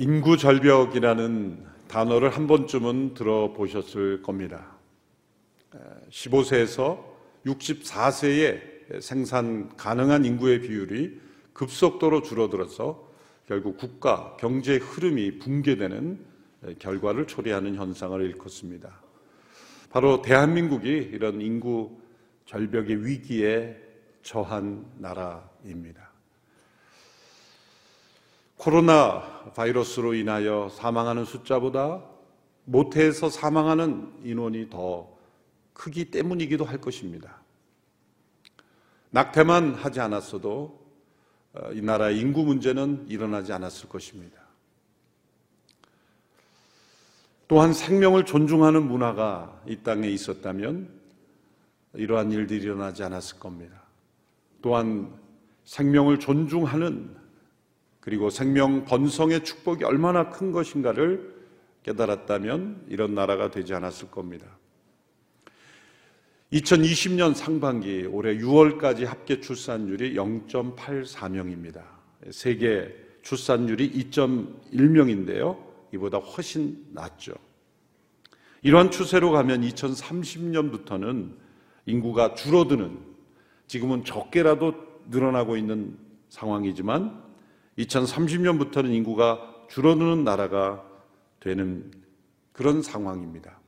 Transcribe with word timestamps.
아, 0.00 0.02
인구 0.02 0.38
절벽이라는 0.38 1.62
단어를 1.88 2.30
한 2.30 2.46
번쯤은 2.46 3.12
들어보셨을 3.12 4.22
겁니다. 4.22 4.78
15세에서 6.10 7.04
64세에 7.44 9.02
생산 9.02 9.76
가능한 9.76 10.24
인구의 10.24 10.62
비율이 10.62 11.20
급속도로 11.52 12.22
줄어들어서 12.22 13.10
결국 13.46 13.76
국가 13.76 14.36
경제 14.40 14.76
흐름이 14.76 15.38
붕괴되는 15.38 16.18
결과를 16.78 17.26
초래하는 17.26 17.74
현상을 17.74 18.20
일컫습니다. 18.22 19.02
바로 19.90 20.22
대한민국이 20.22 20.88
이런 20.88 21.42
인구 21.42 22.00
절벽의 22.46 23.04
위기에 23.04 23.76
처한 24.22 24.86
나라입니다. 24.96 26.09
코로나 28.60 29.22
바이러스로 29.54 30.12
인하여 30.12 30.68
사망하는 30.68 31.24
숫자보다 31.24 32.04
모태에서 32.66 33.30
사망하는 33.30 34.12
인원이 34.22 34.68
더 34.68 35.16
크기 35.72 36.10
때문이기도 36.10 36.66
할 36.66 36.78
것입니다. 36.78 37.40
낙태만 39.12 39.76
하지 39.76 40.00
않았어도 40.00 40.78
어, 41.54 41.72
이 41.72 41.80
나라의 41.80 42.18
인구 42.18 42.44
문제는 42.44 43.06
일어나지 43.08 43.54
않았을 43.54 43.88
것입니다. 43.88 44.38
또한 47.48 47.72
생명을 47.72 48.26
존중하는 48.26 48.86
문화가 48.86 49.58
이 49.66 49.76
땅에 49.76 50.06
있었다면 50.06 51.00
이러한 51.94 52.30
일들이 52.30 52.62
일어나지 52.62 53.02
않았을 53.04 53.38
겁니다. 53.38 53.82
또한 54.60 55.18
생명을 55.64 56.20
존중하는 56.20 57.19
그리고 58.00 58.30
생명 58.30 58.84
번성의 58.84 59.44
축복이 59.44 59.84
얼마나 59.84 60.30
큰 60.30 60.52
것인가를 60.52 61.40
깨달았다면 61.82 62.86
이런 62.88 63.14
나라가 63.14 63.50
되지 63.50 63.74
않았을 63.74 64.10
겁니다. 64.10 64.46
2020년 66.52 67.34
상반기 67.34 68.06
올해 68.10 68.36
6월까지 68.36 69.04
합계 69.04 69.40
출산율이 69.40 70.14
0.84명입니다. 70.14 71.82
세계 72.30 72.92
출산율이 73.22 73.92
2.1명인데요. 74.10 75.58
이보다 75.92 76.18
훨씬 76.18 76.86
낫죠. 76.92 77.34
이러한 78.62 78.90
추세로 78.90 79.30
가면 79.30 79.62
2030년부터는 79.62 81.34
인구가 81.86 82.34
줄어드는 82.34 82.98
지금은 83.66 84.04
적게라도 84.04 84.74
늘어나고 85.08 85.56
있는 85.56 85.96
상황이지만 86.28 87.29
2030년부터는 87.84 88.92
인구가 88.94 89.40
줄어드는 89.68 90.24
나라가 90.24 90.84
되는 91.40 91.90
그런 92.52 92.82
상황입니다. 92.82 93.58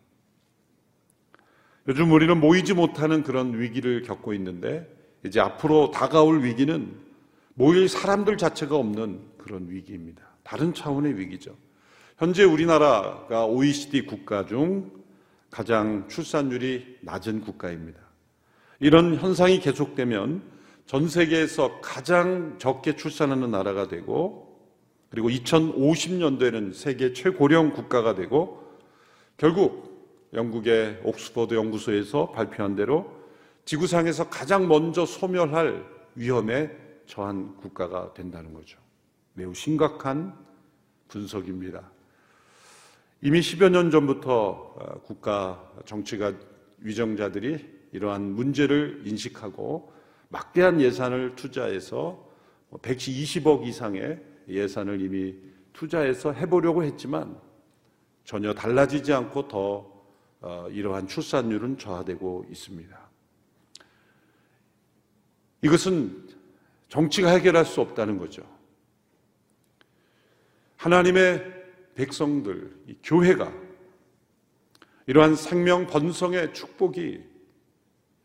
요즘 1.89 2.13
우리는 2.13 2.39
모이지 2.39 2.75
못하는 2.75 3.23
그런 3.23 3.59
위기를 3.59 4.03
겪고 4.03 4.35
있는데 4.35 4.89
이제 5.25 5.41
앞으로 5.41 5.91
다가올 5.91 6.45
위기는 6.45 6.95
모일 7.55 7.89
사람들 7.89 8.37
자체가 8.37 8.77
없는 8.77 9.21
그런 9.39 9.69
위기입니다. 9.69 10.23
다른 10.43 10.75
차원의 10.75 11.19
위기죠. 11.19 11.57
현재 12.19 12.45
우리나라가 12.45 13.47
OECD 13.47 14.07
국가 14.07 14.47
중 14.47 14.91
가장 15.51 16.09
출산율이 16.09 16.99
낮은 17.03 17.41
국가입니다. 17.41 18.01
이런 18.81 19.17
현상이 19.17 19.61
계속되면 19.61 20.43
전 20.87 21.09
세계에서 21.09 21.81
가장 21.81 22.59
적게 22.59 22.97
출산하는 22.97 23.51
나라가 23.51 23.89
되고 23.89 24.53
그리고 25.11 25.29
2050년도에는 25.29 26.75
세계 26.75 27.13
최고령 27.13 27.73
국가가 27.73 28.15
되고 28.15 28.63
결국 29.37 30.31
영국의 30.33 31.01
옥스퍼드 31.05 31.55
연구소에서 31.55 32.31
발표한 32.33 32.75
대로 32.75 33.23
지구상에서 33.65 34.29
가장 34.31 34.69
먼저 34.69 35.05
소멸할 35.05 35.85
위험에 36.15 36.71
처한 37.07 37.57
국가가 37.57 38.13
된다는 38.15 38.55
거죠. 38.55 38.79
매우 39.35 39.55
심각한 39.55 40.35
분석입니다. 41.09 41.91
이미 43.21 43.41
10여 43.41 43.71
년 43.71 43.91
전부터 43.91 44.33
어, 44.33 45.01
국가 45.05 45.71
정치가 45.85 46.33
위정자들이 46.79 47.65
이러한 47.93 48.33
문제를 48.33 49.03
인식하고 49.05 49.93
막대한 50.33 50.81
예산을 50.81 51.37
투자해서 51.37 52.27
120억 52.71 53.43
뭐 53.59 53.67
이상의 53.67 54.19
예산을 54.49 55.03
이미 55.03 55.37
투자해서 55.75 56.33
해보려고 56.33 56.83
했지만 56.83 57.39
전혀 58.25 58.55
달라지지 58.55 59.13
않고 59.13 59.49
더 59.49 59.93
어, 60.41 60.69
이러한 60.71 61.07
출산율은 61.07 61.79
저하되고 61.79 62.47
있습니다. 62.51 62.99
이것은 65.61 66.29
정치가 66.89 67.31
해결할 67.31 67.65
수 67.67 67.81
없다는 67.83 68.19
거죠. 68.19 68.43
하나님의 70.79 71.45
백성들, 71.95 72.75
교회가 73.05 73.53
이러한 75.07 75.37
생명 75.37 75.87
번성의 75.87 76.55
축복이 76.55 77.32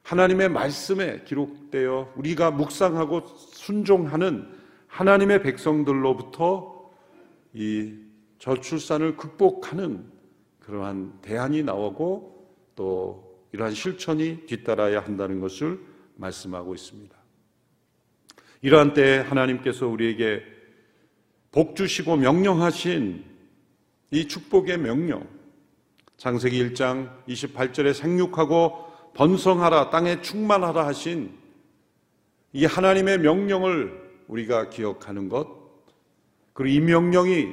하나님의 0.07 0.47
말씀에 0.47 1.23
기록되어 1.25 2.13
우리가 2.15 2.51
묵상하고 2.51 3.25
순종하는 3.25 4.47
하나님의 4.87 5.43
백성들로부터 5.43 6.91
이 7.53 7.93
저출산을 8.39 9.17
극복하는 9.17 10.09
그러한 10.59 11.19
대안이 11.21 11.61
나오고 11.63 12.55
또 12.75 13.47
이러한 13.51 13.73
실천이 13.73 14.45
뒤따라야 14.45 15.01
한다는 15.01 15.41
것을 15.41 15.77
말씀하고 16.15 16.73
있습니다. 16.73 17.13
이러한 18.61 18.93
때에 18.93 19.17
하나님께서 19.17 19.87
우리에게 19.87 20.41
복 21.51 21.75
주시고 21.75 22.15
명령하신 22.15 23.25
이 24.11 24.27
축복의 24.29 24.77
명령, 24.77 25.27
창세기 26.15 26.69
1장 26.69 27.25
28절에 27.27 27.93
생육하고 27.93 28.86
번성하라, 29.17 29.89
땅에 29.89 30.21
충만하라 30.21 30.85
하신 30.85 31.31
이 32.53 32.65
하나님의 32.65 33.17
명령을 33.19 34.07
우리가 34.27 34.69
기억하는 34.69 35.27
것, 35.27 35.47
그리고 36.53 36.75
이 36.75 36.85
명령이 36.85 37.47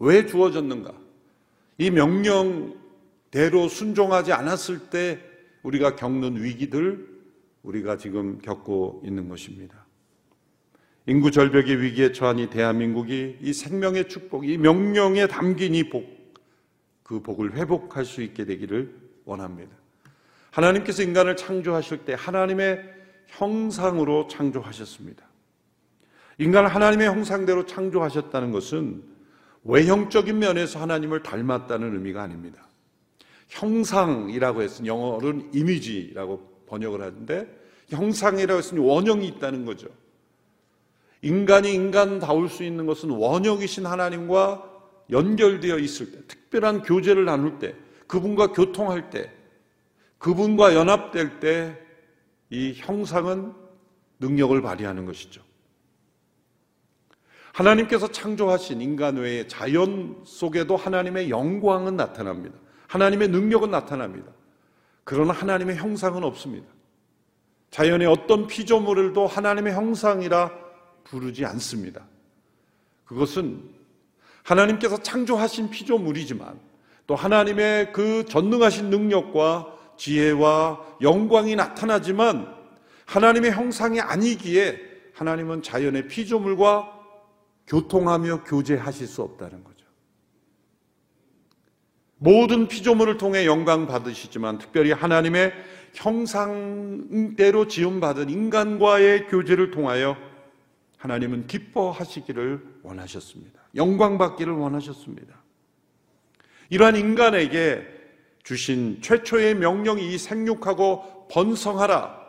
왜 0.00 0.26
주어졌는가? 0.26 0.92
이 1.78 1.90
명령대로 1.90 3.68
순종하지 3.68 4.32
않았을 4.32 4.90
때 4.90 5.20
우리가 5.62 5.94
겪는 5.94 6.42
위기들, 6.42 7.08
우리가 7.62 7.96
지금 7.96 8.38
겪고 8.38 9.02
있는 9.04 9.28
것입니다. 9.28 9.86
인구 11.06 11.30
절벽의 11.30 11.80
위기에 11.80 12.12
처한 12.12 12.40
이 12.40 12.50
대한민국이 12.50 13.38
이 13.40 13.52
생명의 13.52 14.08
축복, 14.08 14.48
이 14.48 14.58
명령에 14.58 15.28
담긴 15.28 15.76
이 15.76 15.88
복, 15.88 16.34
그 17.04 17.22
복을 17.22 17.56
회복할 17.56 18.04
수 18.04 18.20
있게 18.20 18.44
되기를 18.44 18.94
원합니다. 19.24 19.83
하나님께서 20.54 21.02
인간을 21.02 21.36
창조하실 21.36 22.04
때 22.04 22.14
하나님의 22.16 22.80
형상으로 23.26 24.28
창조하셨습니다. 24.28 25.24
인간을 26.38 26.68
하나님의 26.68 27.08
형상대로 27.08 27.66
창조하셨다는 27.66 28.52
것은 28.52 29.02
외형적인 29.64 30.38
면에서 30.38 30.80
하나님을 30.80 31.22
닮았다는 31.22 31.94
의미가 31.94 32.22
아닙니다. 32.22 32.68
형상이라고 33.48 34.62
했으니 34.62 34.88
영어로는 34.88 35.50
이미지라고 35.52 36.64
번역을 36.66 37.00
하는데 37.00 37.48
형상이라고 37.88 38.58
했으니 38.58 38.80
원형이 38.80 39.26
있다는 39.26 39.64
거죠. 39.64 39.88
인간이 41.22 41.72
인간다울 41.72 42.48
수 42.48 42.62
있는 42.62 42.86
것은 42.86 43.10
원형이신 43.10 43.86
하나님과 43.86 44.70
연결되어 45.10 45.78
있을 45.78 46.12
때, 46.12 46.18
특별한 46.28 46.82
교제를 46.82 47.24
나눌 47.24 47.58
때, 47.58 47.74
그분과 48.06 48.52
교통할 48.52 49.10
때, 49.10 49.33
그분과 50.18 50.74
연합될 50.74 51.40
때, 51.40 51.78
이 52.50 52.72
형상은 52.76 53.52
능력을 54.20 54.60
발휘하는 54.62 55.06
것이죠. 55.06 55.42
하나님께서 57.52 58.08
창조하신 58.08 58.80
인간 58.80 59.16
외에 59.16 59.46
자연 59.46 60.20
속에도 60.24 60.76
하나님의 60.76 61.30
영광은 61.30 61.96
나타납니다. 61.96 62.56
하나님의 62.88 63.28
능력은 63.28 63.70
나타납니다. 63.70 64.32
그러나 65.04 65.32
하나님의 65.32 65.76
형상은 65.76 66.24
없습니다. 66.24 66.66
자연의 67.70 68.06
어떤 68.06 68.46
피조물을도 68.46 69.26
하나님의 69.26 69.74
형상이라 69.74 70.50
부르지 71.04 71.44
않습니다. 71.44 72.06
그것은 73.04 73.62
하나님께서 74.42 75.02
창조하신 75.02 75.70
피조물이지만 75.70 76.58
또 77.06 77.14
하나님의 77.14 77.92
그 77.92 78.24
전능하신 78.24 78.90
능력과 78.90 79.73
지혜와 79.96 80.98
영광이 81.00 81.56
나타나지만 81.56 82.54
하나님의 83.06 83.52
형상이 83.52 84.00
아니기에 84.00 84.80
하나님은 85.14 85.62
자연의 85.62 86.08
피조물과 86.08 86.92
교통하며 87.66 88.44
교제하실 88.44 89.06
수 89.06 89.22
없다는 89.22 89.62
거죠. 89.64 89.86
모든 92.16 92.68
피조물을 92.68 93.18
통해 93.18 93.46
영광 93.46 93.86
받으시지만 93.86 94.58
특별히 94.58 94.92
하나님의 94.92 95.52
형상대로 95.94 97.68
지음받은 97.68 98.30
인간과의 98.30 99.28
교제를 99.28 99.70
통하여 99.70 100.16
하나님은 100.98 101.46
기뻐하시기를 101.46 102.80
원하셨습니다. 102.82 103.60
영광 103.76 104.18
받기를 104.18 104.52
원하셨습니다. 104.52 105.34
이러한 106.70 106.96
인간에게 106.96 107.93
주신 108.44 109.00
최초의 109.00 109.56
명령이 109.56 110.14
이 110.14 110.18
생육하고 110.18 111.28
번성하라. 111.28 112.22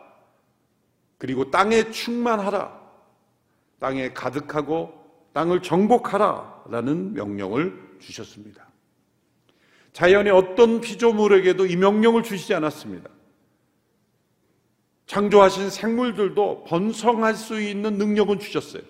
그리고 1.18 1.50
땅에 1.50 1.90
충만하라. 1.90 2.80
땅에 3.78 4.12
가득하고 4.12 4.92
땅을 5.34 5.62
정복하라. 5.62 6.64
라는 6.68 7.12
명령을 7.12 7.98
주셨습니다. 8.00 8.66
자연의 9.92 10.32
어떤 10.32 10.80
피조물에게도 10.80 11.66
이 11.66 11.76
명령을 11.76 12.22
주시지 12.22 12.54
않았습니다. 12.54 13.08
창조하신 15.06 15.70
생물들도 15.70 16.64
번성할 16.64 17.34
수 17.34 17.60
있는 17.60 17.98
능력은 17.98 18.38
주셨어요. 18.40 18.82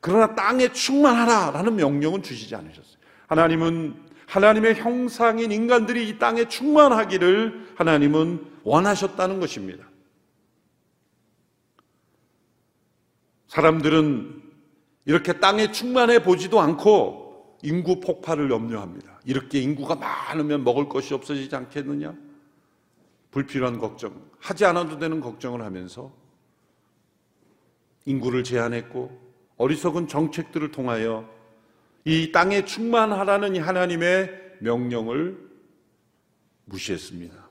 그러나 0.00 0.34
땅에 0.34 0.72
충만하라 0.72 1.52
라는 1.52 1.76
명령은 1.76 2.22
주시지 2.22 2.54
않으셨어요. 2.56 2.96
하나님은 3.28 4.09
하나님의 4.30 4.76
형상인 4.76 5.50
인간들이 5.50 6.08
이 6.08 6.18
땅에 6.18 6.46
충만하기를 6.46 7.74
하나님은 7.74 8.46
원하셨다는 8.62 9.40
것입니다. 9.40 9.84
사람들은 13.48 14.40
이렇게 15.06 15.40
땅에 15.40 15.72
충만해 15.72 16.22
보지도 16.22 16.60
않고 16.60 17.58
인구 17.62 17.98
폭발을 17.98 18.52
염려합니다. 18.52 19.20
이렇게 19.24 19.60
인구가 19.60 19.96
많으면 19.96 20.62
먹을 20.62 20.88
것이 20.88 21.12
없어지지 21.12 21.54
않겠느냐? 21.56 22.14
불필요한 23.32 23.78
걱정, 23.78 24.14
하지 24.38 24.64
않아도 24.64 25.00
되는 25.00 25.20
걱정을 25.20 25.62
하면서 25.62 26.12
인구를 28.04 28.44
제한했고 28.44 29.10
어리석은 29.56 30.06
정책들을 30.06 30.70
통하여 30.70 31.39
이 32.10 32.32
땅에 32.32 32.64
충만하라는 32.64 33.56
하나님의 33.60 34.56
명령을 34.58 35.38
무시했습니다. 36.64 37.48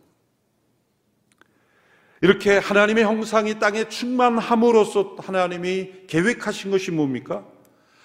이렇게 2.20 2.58
하나님의 2.58 3.06
형상이 3.06 3.58
땅에 3.58 3.88
충만함으로써 3.88 5.16
하나님이 5.18 6.08
계획하신 6.08 6.72
것이 6.72 6.92
뭡니까? 6.92 7.48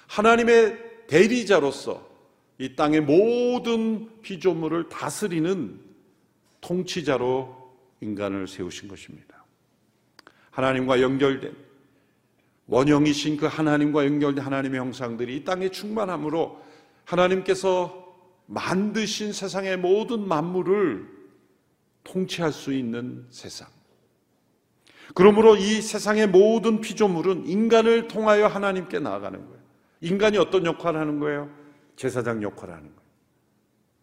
하나님의 0.07 1.07
대리자로서 1.09 2.09
이 2.59 2.77
땅의 2.77 3.01
모든 3.01 4.23
피조물을 4.23 4.89
다스리는 4.91 5.81
통치자로 6.61 7.75
인간을 8.01 8.47
세우신 8.47 8.87
것입니다. 8.87 9.45
하나님과 10.53 11.01
연결된 11.01 11.53
원형이신 12.67 13.37
그 13.37 13.47
하나님과 13.47 14.07
연결된 14.07 14.45
하나님의 14.45 14.81
형상들이 14.81 15.37
이 15.37 15.45
땅에 15.45 15.69
충만함으로 15.69 16.61
하나님께서 17.05 18.05
만드신 18.47 19.33
세상의 19.33 19.79
모든 19.79 20.27
만물을 20.27 21.07
통치할 22.05 22.53
수 22.53 22.73
있는 22.73 23.27
세상. 23.31 23.69
그러므로 25.15 25.57
이 25.57 25.83
세상의 25.83 26.29
모든 26.29 26.81
피조물은 26.81 27.47
인간을 27.47 28.09
통하여 28.09 28.47
하나님께 28.47 28.99
나아가는 28.99 29.39
거예요. 29.39 29.63
인간이 30.01 30.39
어떤 30.39 30.65
역할을 30.65 31.01
하는 31.01 31.21
거예요? 31.21 31.51
제사장 31.97 32.43
역할을 32.43 32.75
하는 32.75 32.87
거예요. 32.87 33.05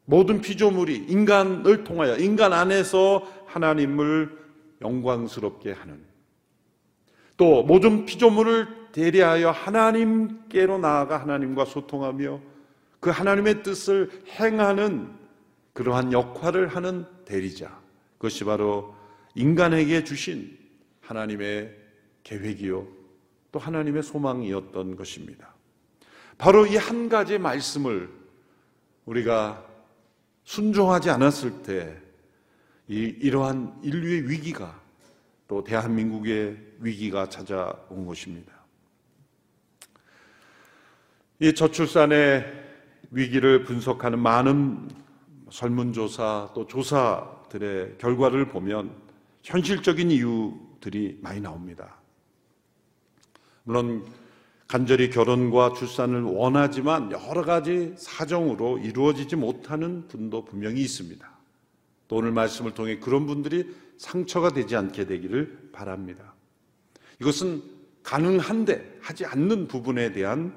모든 0.05 0.41
피조물이 0.41 1.05
인간을 1.07 1.83
통하여 1.83 2.17
인간 2.17 2.53
안에서 2.53 3.27
하나님을 3.45 4.37
영광스럽게 4.81 5.71
하는 5.71 6.10
또 7.41 7.63
모든 7.63 8.05
피조물을 8.05 8.91
대리하여 8.91 9.49
하나님께로 9.49 10.77
나아가 10.77 11.19
하나님과 11.19 11.65
소통하며 11.65 12.39
그 12.99 13.09
하나님의 13.09 13.63
뜻을 13.63 14.11
행하는 14.39 15.11
그러한 15.73 16.13
역할을 16.13 16.67
하는 16.67 17.07
대리자 17.25 17.75
그것이 18.19 18.43
바로 18.43 18.93
인간에게 19.33 20.03
주신 20.03 20.55
하나님의 21.01 21.75
계획이요 22.23 22.87
또 23.51 23.57
하나님의 23.57 24.03
소망이었던 24.03 24.95
것입니다. 24.95 25.55
바로 26.37 26.67
이 26.67 26.75
한 26.77 27.09
가지 27.09 27.39
말씀을 27.39 28.07
우리가 29.05 29.65
순종하지 30.43 31.09
않았을 31.09 31.63
때 31.63 31.97
이, 32.87 33.15
이러한 33.19 33.79
인류의 33.81 34.29
위기가 34.29 34.79
또 35.51 35.61
대한민국의 35.61 36.57
위기가 36.79 37.27
찾아온 37.27 38.05
것입니다. 38.05 38.53
이 41.41 41.53
저출산의 41.53 42.45
위기를 43.11 43.65
분석하는 43.65 44.17
많은 44.17 44.87
설문조사 45.49 46.51
또 46.55 46.65
조사들의 46.67 47.97
결과를 47.97 48.47
보면 48.47 48.95
현실적인 49.43 50.09
이유들이 50.09 51.19
많이 51.21 51.41
나옵니다. 51.41 51.97
물론 53.63 54.05
간절히 54.69 55.09
결혼과 55.09 55.73
출산을 55.73 56.21
원하지만 56.21 57.11
여러 57.11 57.41
가지 57.41 57.93
사정으로 57.97 58.77
이루어지지 58.77 59.35
못하는 59.35 60.07
분도 60.07 60.45
분명히 60.45 60.79
있습니다. 60.79 61.29
또 62.07 62.15
오늘 62.15 62.31
말씀을 62.31 62.73
통해 62.73 62.99
그런 62.99 63.25
분들이 63.25 63.67
상처가 64.01 64.49
되지 64.49 64.75
않게 64.75 65.05
되기를 65.05 65.69
바랍니다. 65.71 66.33
이것은 67.19 67.61
가능한데 68.01 68.97
하지 68.99 69.25
않는 69.27 69.67
부분에 69.67 70.11
대한 70.11 70.55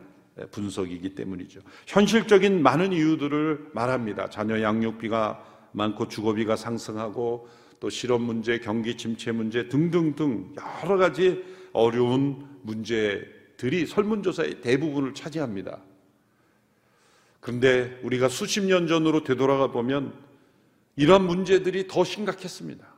분석이기 0.51 1.15
때문이죠. 1.15 1.61
현실적인 1.87 2.63
많은 2.63 2.95
이유들을 2.95 3.73
말합니다. 3.75 4.31
자녀 4.31 4.63
양육비가 4.63 5.45
많고 5.73 6.09
주거비가 6.09 6.57
상승하고 6.57 7.47
또 7.81 7.91
실업 7.91 8.23
문제, 8.23 8.61
경기 8.61 8.97
침체 8.97 9.31
문제 9.31 9.69
등등등 9.69 10.55
여러 10.83 10.97
가지 10.97 11.45
어려운 11.75 12.49
문제 12.63 13.31
들이 13.59 13.85
설문조사의 13.85 14.63
대부분을 14.63 15.13
차지합니다. 15.13 15.83
그런데 17.41 18.01
우리가 18.03 18.31
수십 18.31 18.65
년 18.65 18.87
전으로 18.87 19.23
되돌아가 19.23 19.71
보면 19.71 20.15
이러한 20.97 21.27
문제들이 21.27 21.89
더 21.89 22.05
심각했습니다. 22.05 22.94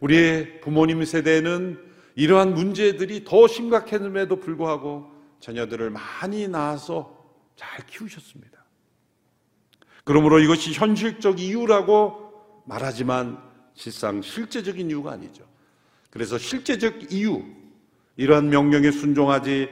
우리의 0.00 0.60
부모님 0.60 1.04
세대는 1.04 1.78
이러한 2.14 2.54
문제들이 2.54 3.24
더 3.24 3.46
심각했음에도 3.46 4.40
불구하고 4.40 5.10
자녀들을 5.40 5.90
많이 5.90 6.48
낳아서 6.48 7.14
잘 7.56 7.84
키우셨습니다. 7.86 8.64
그러므로 10.04 10.38
이것이 10.38 10.72
현실적 10.72 11.40
이유라고 11.40 12.62
말하지만 12.64 13.38
실상 13.74 14.22
실제적인 14.22 14.88
이유가 14.90 15.12
아니죠. 15.12 15.44
그래서 16.10 16.38
실제적 16.38 17.12
이유, 17.12 17.44
이러한 18.16 18.48
명령에 18.48 18.90
순종하지 18.90 19.68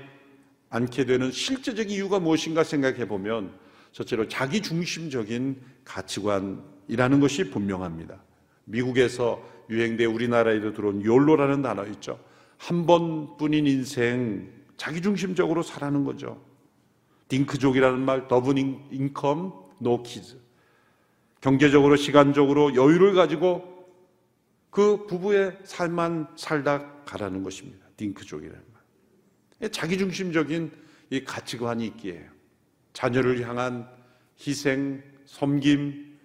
않게 0.69 1.07
되는 1.07 1.31
실제적 1.31 1.91
이유가 1.91 2.19
무엇인가 2.19 2.65
생각해 2.65 3.07
보면 3.09 3.55
첫째로 3.93 4.29
자기 4.29 4.61
중심적인 4.61 5.63
가치관이라는 5.85 7.21
것이 7.21 7.51
분명합니다. 7.51 8.21
미국에서 8.65 9.43
유행돼 9.71 10.05
우리나라에도 10.05 10.73
들어온 10.73 11.05
욜로라는 11.05 11.63
단어 11.63 11.85
있죠. 11.87 12.19
한 12.59 12.87
번뿐인 12.87 13.67
인생 13.67 14.51
자기 14.77 15.01
중심적으로 15.01 15.63
살아는 15.63 16.05
거죠. 16.05 16.43
딩크족이라는 17.29 18.01
말, 18.01 18.29
double 18.29 18.59
income, 18.59 19.53
no 19.79 20.03
kids. 20.03 20.39
경제적으로 21.41 21.97
시간적으로 21.97 22.75
여유를 22.75 23.15
가지고 23.15 23.75
그 24.71 25.07
부부의 25.07 25.59
삶만 25.65 26.29
살다 26.37 27.05
가라는 27.05 27.43
것입니다. 27.43 27.87
딩크족이라는 27.97 28.63
말. 28.73 29.71
자기중심적인 29.71 30.73
이 31.11 31.25
가치관이 31.25 31.87
있기에 31.87 32.27
자녀를 32.93 33.47
향한 33.47 33.89
희생, 34.41 35.03
섬김, 35.27 36.19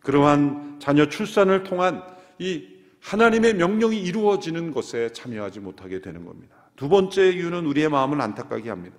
그러한 0.00 0.80
자녀 0.80 1.08
출산을 1.08 1.62
통한 1.62 2.02
이 2.38 2.71
하나님의 3.02 3.54
명령이 3.54 4.00
이루어지는 4.00 4.72
것에 4.72 5.12
참여하지 5.12 5.60
못하게 5.60 6.00
되는 6.00 6.24
겁니다. 6.24 6.56
두 6.76 6.88
번째 6.88 7.30
이유는 7.30 7.66
우리의 7.66 7.88
마음을 7.88 8.20
안타깝게 8.20 8.70
합니다. 8.70 8.96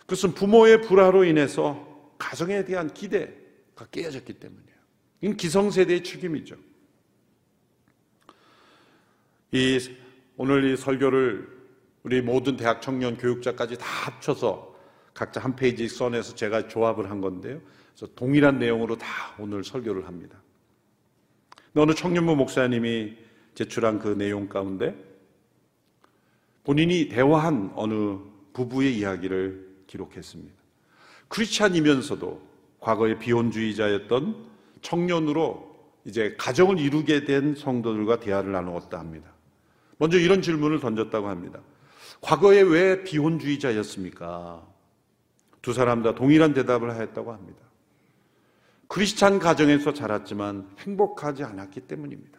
그것은 0.00 0.34
부모의 0.34 0.82
불화로 0.82 1.24
인해서 1.24 2.12
가정에 2.18 2.64
대한 2.64 2.92
기대가 2.92 3.86
깨어졌기 3.90 4.34
때문이에요. 4.34 4.74
이건 5.22 5.36
기성세대의 5.36 6.04
책임이죠. 6.04 6.56
이 9.52 9.78
오늘 10.36 10.64
이 10.72 10.76
설교를 10.76 11.48
우리 12.02 12.20
모든 12.20 12.56
대학 12.56 12.82
청년 12.82 13.16
교육자까지 13.16 13.78
다 13.78 13.86
합쳐서 13.86 14.74
각자 15.14 15.40
한 15.40 15.56
페이지 15.56 15.88
써내서 15.88 16.34
제가 16.34 16.68
조합을 16.68 17.10
한 17.10 17.20
건데요. 17.22 17.60
그래서 17.96 18.12
동일한 18.14 18.58
내용으로 18.58 18.98
다 18.98 19.06
오늘 19.38 19.64
설교를 19.64 20.06
합니다. 20.06 20.43
어느 21.76 21.92
청년부 21.92 22.36
목사님이 22.36 23.16
제출한 23.54 23.98
그 23.98 24.08
내용 24.08 24.48
가운데 24.48 24.94
본인이 26.62 27.08
대화한 27.08 27.72
어느 27.74 28.18
부부의 28.52 28.96
이야기를 28.96 29.84
기록했습니다. 29.86 30.54
크리스찬이면서도 31.28 32.40
과거에 32.78 33.18
비혼주의자였던 33.18 34.36
청년으로 34.82 35.74
이제 36.04 36.36
가정을 36.38 36.78
이루게 36.78 37.24
된 37.24 37.54
성도들과 37.54 38.20
대화를 38.20 38.52
나누었다 38.52 38.98
합니다. 38.98 39.32
먼저 39.98 40.18
이런 40.18 40.42
질문을 40.42 40.80
던졌다고 40.80 41.28
합니다. 41.28 41.60
과거에 42.20 42.62
왜 42.62 43.02
비혼주의자였습니까? 43.02 44.64
두 45.60 45.72
사람 45.72 46.02
다 46.02 46.14
동일한 46.14 46.54
대답을 46.54 46.90
하였다고 46.90 47.32
합니다. 47.32 47.58
크리스찬 48.88 49.38
가정에서 49.38 49.92
자랐지만 49.92 50.68
행복하지 50.78 51.44
않았기 51.44 51.82
때문입니다. 51.82 52.38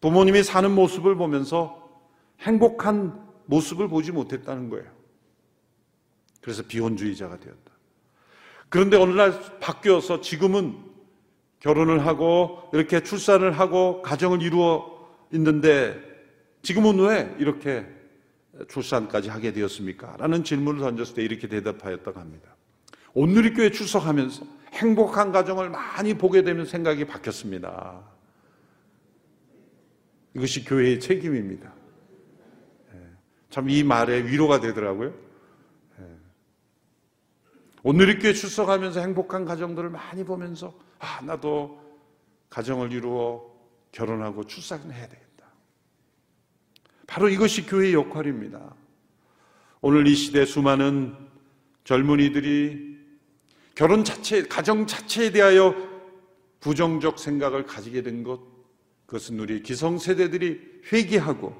부모님이 0.00 0.42
사는 0.42 0.70
모습을 0.70 1.16
보면서 1.16 1.86
행복한 2.40 3.26
모습을 3.46 3.88
보지 3.88 4.12
못했다는 4.12 4.70
거예요. 4.70 4.86
그래서 6.40 6.62
비혼주의자가 6.62 7.38
되었다. 7.38 7.72
그런데 8.68 8.96
어느 8.96 9.12
날 9.12 9.32
바뀌어서 9.60 10.20
지금은 10.20 10.76
결혼을 11.60 12.06
하고 12.06 12.68
이렇게 12.72 13.02
출산을 13.02 13.58
하고 13.58 14.02
가정을 14.02 14.42
이루어 14.42 15.08
있는데 15.32 16.00
지금은 16.62 16.98
왜 17.00 17.34
이렇게 17.38 17.86
출산까지 18.68 19.28
하게 19.28 19.52
되었습니까? 19.52 20.16
라는 20.18 20.44
질문을 20.44 20.80
던졌을 20.80 21.14
때 21.14 21.22
이렇게 21.22 21.48
대답하였다고 21.48 22.18
합니다. 22.18 22.54
온누리교회 23.14 23.70
출석하면서 23.70 24.44
행복한 24.72 25.32
가정을 25.32 25.70
많이 25.70 26.14
보게 26.14 26.42
되면 26.42 26.66
생각이 26.66 27.06
바뀌었습니다. 27.06 28.02
이것이 30.34 30.64
교회의 30.64 31.00
책임입니다. 31.00 31.72
예. 32.94 33.00
참이 33.48 33.82
말에 33.82 34.24
위로가 34.24 34.60
되더라고요. 34.60 35.14
예. 36.00 36.04
온누리교회 37.82 38.34
출석하면서 38.34 39.00
행복한 39.00 39.46
가정들을 39.46 39.88
많이 39.88 40.24
보면서 40.24 40.74
아 40.98 41.22
나도 41.22 41.80
가정을 42.50 42.92
이루어 42.92 43.50
결혼하고 43.92 44.44
출산해야 44.44 45.08
되겠다. 45.08 45.46
바로 47.06 47.30
이것이 47.30 47.64
교회의 47.66 47.94
역할입니다. 47.94 48.74
오늘 49.80 50.06
이 50.06 50.14
시대 50.14 50.44
수많은 50.44 51.16
젊은이들이 51.84 52.95
결혼 53.76 54.04
자체, 54.04 54.42
가정 54.42 54.86
자체에 54.86 55.30
대하여 55.30 55.76
부정적 56.60 57.18
생각을 57.18 57.66
가지게 57.66 58.02
된 58.02 58.24
것, 58.24 58.40
그것은 59.04 59.38
우리 59.38 59.62
기성세대들이 59.62 60.80
회개하고 60.90 61.54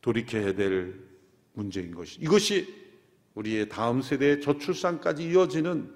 돌이켜야 0.00 0.54
될 0.54 0.98
문제인 1.52 1.94
것이. 1.94 2.18
이것이 2.20 2.74
우리의 3.34 3.68
다음 3.68 4.00
세대의 4.00 4.40
저출산까지 4.40 5.30
이어지는 5.30 5.92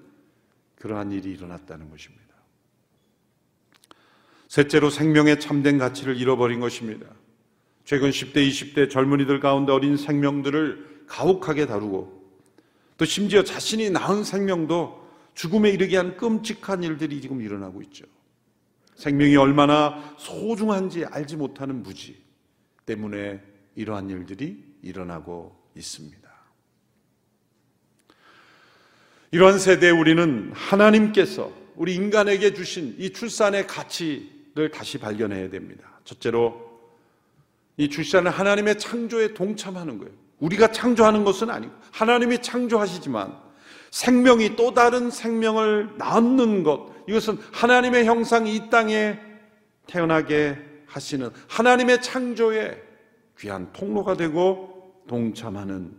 그러한 0.75 1.11
일이 1.11 1.31
일어났다는 1.31 1.89
것입니다. 1.89 2.23
셋째로 4.47 4.91
생명의 4.91 5.39
참된 5.39 5.79
가치를 5.79 6.15
잃어버린 6.15 6.59
것입니다. 6.59 7.07
최근 7.85 8.11
10대, 8.11 8.47
20대 8.47 8.89
젊은이들 8.91 9.39
가운데 9.39 9.71
어린 9.71 9.97
생명들을 9.97 11.05
가혹하게 11.07 11.65
다루고 11.65 12.24
또 12.97 13.05
심지어 13.05 13.43
자신이 13.43 13.89
낳은 13.89 14.23
생명도 14.23 15.05
죽음에 15.33 15.69
이르게 15.69 15.97
한 15.97 16.15
끔찍한 16.17 16.83
일들이 16.83 17.21
지금 17.21 17.41
일어나고 17.41 17.81
있죠. 17.83 18.05
생명이 18.95 19.35
얼마나 19.35 20.15
소중한지 20.17 21.05
알지 21.05 21.35
못하는 21.35 21.83
무지 21.83 22.23
때문에 22.85 23.41
이러한 23.75 24.09
일들이 24.09 24.63
일어나고 24.81 25.55
있습니다. 25.75 26.25
이러한 29.31 29.59
세대에 29.59 29.89
우리는 29.89 30.51
하나님께서 30.53 31.51
우리 31.75 31.93
인간에게 31.95 32.53
주신 32.53 32.95
이 32.97 33.11
출산의 33.11 33.67
가치를 33.67 34.71
다시 34.71 34.97
발견해야 34.97 35.49
됩니다. 35.49 35.99
첫째로 36.05 36.63
이 37.75 37.89
출산은 37.89 38.31
하나님의 38.31 38.79
창조에 38.79 39.33
동참하는 39.33 39.97
거예요. 39.97 40.13
우리가 40.39 40.71
창조하는 40.71 41.23
것은 41.23 41.49
아니고 41.49 41.73
하나님이 41.91 42.41
창조하시지만 42.41 43.37
생명이 43.91 44.55
또 44.55 44.73
다른 44.73 45.09
생명을 45.09 45.97
낳는 45.97 46.63
것 46.63 46.93
이것은 47.07 47.37
하나님의 47.53 48.05
형상이 48.05 48.55
이 48.55 48.69
땅에 48.69 49.19
태어나게 49.87 50.57
하시는 50.87 51.29
하나님의 51.47 52.01
창조에 52.01 52.81
귀한 53.39 53.71
통로가 53.73 54.15
되고 54.17 55.03
동참하는 55.07 55.95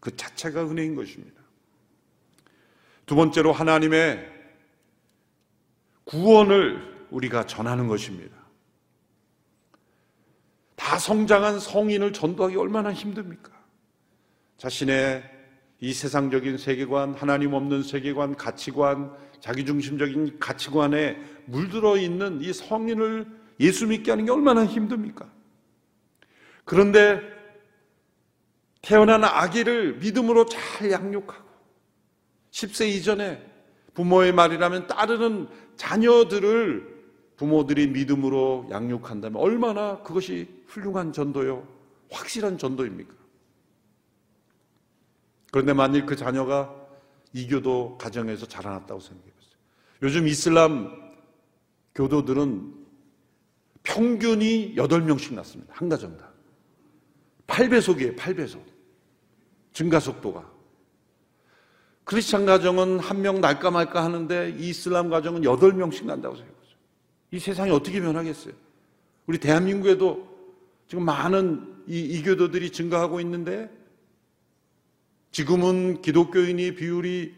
그 0.00 0.16
자체가 0.16 0.62
은혜인 0.64 0.94
것입니다. 0.94 1.42
두 3.04 3.14
번째로 3.14 3.52
하나님의 3.52 4.32
구원을 6.04 7.06
우리가 7.10 7.46
전하는 7.46 7.88
것입니다. 7.88 8.36
다 10.74 10.98
성장한 10.98 11.58
성인을 11.58 12.12
전도하기 12.12 12.56
얼마나 12.56 12.92
힘듭니까? 12.92 13.55
자신의 14.56 15.22
이 15.80 15.92
세상적인 15.92 16.58
세계관, 16.58 17.14
하나님 17.14 17.52
없는 17.52 17.82
세계관, 17.82 18.34
가치관, 18.34 19.12
자기중심적인 19.40 20.38
가치관에 20.38 21.16
물들어 21.44 21.96
있는 21.96 22.40
이 22.40 22.52
성인을 22.52 23.26
예수 23.60 23.86
믿게 23.86 24.10
하는 24.10 24.24
게 24.24 24.30
얼마나 24.30 24.64
힘듭니까? 24.64 25.30
그런데 26.64 27.20
태어난 28.82 29.24
아기를 29.24 29.96
믿음으로 29.96 30.46
잘 30.46 30.90
양육하고 30.90 31.46
10세 32.50 32.88
이전에 32.88 33.44
부모의 33.94 34.32
말이라면 34.32 34.86
따르는 34.86 35.48
자녀들을 35.76 36.96
부모들이 37.36 37.88
믿음으로 37.88 38.68
양육한다면 38.70 39.40
얼마나 39.40 40.02
그것이 40.02 40.48
훌륭한 40.66 41.12
전도요, 41.12 41.66
확실한 42.10 42.56
전도입니까? 42.56 43.15
그런데 45.56 45.72
만일 45.72 46.04
그 46.04 46.16
자녀가 46.16 46.70
이교도 47.32 47.96
가정에서 47.96 48.44
자라났다고 48.44 49.00
생각해 49.00 49.32
보세요. 49.32 49.54
요즘 50.02 50.28
이슬람 50.28 50.92
교도들은 51.94 52.74
평균이 53.82 54.74
8명씩 54.76 55.32
낳습니다. 55.32 55.72
한 55.74 55.88
가정당. 55.88 56.28
8배속이에요, 57.46 58.16
8배속. 58.18 58.60
증가 59.72 59.98
속도가. 59.98 60.46
크리스찬 62.04 62.44
가정은 62.44 62.98
한 62.98 63.22
명 63.22 63.40
날까 63.40 63.70
말까 63.70 64.04
하는데 64.04 64.54
이슬람 64.58 65.08
가정은 65.08 65.40
8명씩 65.40 66.04
난다고 66.04 66.36
생각해요. 66.36 66.60
이 67.30 67.38
세상이 67.38 67.70
어떻게 67.70 68.02
변하겠어요? 68.02 68.52
우리 69.26 69.38
대한민국에도 69.38 70.28
지금 70.86 71.06
많은 71.06 71.82
이 71.86 71.98
이교도들이 71.98 72.72
증가하고 72.72 73.20
있는데 73.20 73.74
지금은 75.30 76.02
기독교인이 76.02 76.74
비율이 76.74 77.34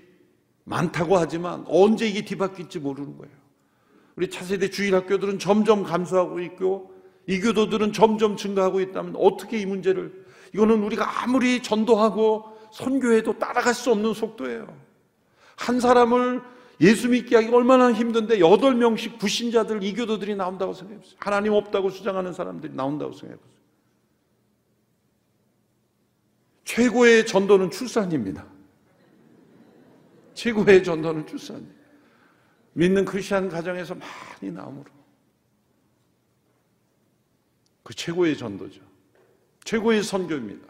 많다고 0.64 1.16
하지만 1.16 1.64
언제 1.66 2.06
이게 2.06 2.24
뒤바뀔지 2.24 2.78
모르는 2.80 3.16
거예요. 3.16 3.32
우리 4.16 4.28
차세대 4.28 4.70
주일 4.70 4.94
학교들은 4.94 5.38
점점 5.38 5.82
감소하고 5.82 6.40
있고 6.40 6.92
이교도들은 7.26 7.92
점점 7.92 8.36
증가하고 8.36 8.80
있다면 8.80 9.14
어떻게 9.16 9.58
이 9.58 9.66
문제를 9.66 10.26
이거는 10.54 10.82
우리가 10.82 11.22
아무리 11.22 11.62
전도하고 11.62 12.56
선교해도 12.72 13.38
따라갈 13.38 13.74
수 13.74 13.90
없는 13.90 14.14
속도예요. 14.14 14.66
한 15.56 15.80
사람을 15.80 16.42
예수 16.80 17.08
믿게 17.08 17.36
하기가 17.36 17.56
얼마나 17.56 17.92
힘든데 17.92 18.40
여덟 18.40 18.74
명씩 18.74 19.18
불신자들 19.18 19.82
이교도들이 19.82 20.36
나온다고 20.36 20.72
생각해보세요. 20.72 21.16
하나님 21.18 21.52
없다고 21.52 21.90
주장하는 21.90 22.32
사람들이 22.32 22.74
나온다고 22.74 23.12
생각해보세요. 23.12 23.57
최고의 26.68 27.24
전도는 27.24 27.70
출산입니다. 27.70 28.46
최고의 30.34 30.84
전도는 30.84 31.26
출산이에요. 31.26 31.72
믿는 32.74 33.06
크리스천 33.06 33.48
가정에서 33.48 33.94
많이 33.94 34.52
나오므로 34.52 34.84
그 37.82 37.94
최고의 37.94 38.36
전도죠. 38.36 38.82
최고의 39.64 40.02
선교입니다. 40.02 40.68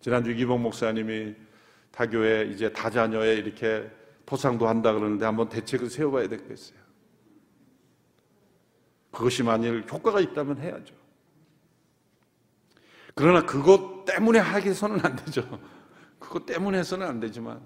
지난주 0.00 0.30
이기봉 0.32 0.62
목사님이 0.62 1.34
타교에 1.90 2.50
이제 2.52 2.70
다자녀에 2.70 3.36
이렇게 3.36 3.90
포상도 4.26 4.68
한다 4.68 4.92
그러는데 4.92 5.24
한번 5.24 5.48
대책을 5.48 5.88
세워봐야 5.88 6.28
되겠어요. 6.28 6.78
그것이 9.10 9.42
만일 9.42 9.86
효과가 9.90 10.20
있다면 10.20 10.58
해야죠. 10.58 11.03
그러나 13.14 13.44
그것 13.46 14.04
때문에 14.04 14.38
하게 14.38 14.70
해서는 14.70 15.04
안 15.04 15.16
되죠. 15.16 15.60
그것 16.18 16.46
때문에 16.46 16.78
해서는 16.78 17.06
안 17.06 17.20
되지만 17.20 17.60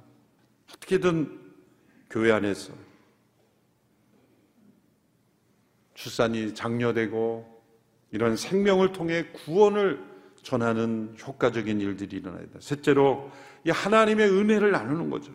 어떻게든 0.72 1.40
교회 2.10 2.32
안에서 2.32 2.72
출산이 5.94 6.54
장려되고 6.54 7.62
이런 8.10 8.36
생명을 8.36 8.92
통해 8.92 9.26
구원을 9.32 10.02
전하는 10.42 11.14
효과적인 11.20 11.80
일들이 11.80 12.18
일어나야 12.18 12.40
된다. 12.42 12.58
셋째로 12.60 13.30
이 13.64 13.70
하나님의 13.70 14.30
은혜를 14.30 14.70
나누는 14.70 15.10
거죠. 15.10 15.32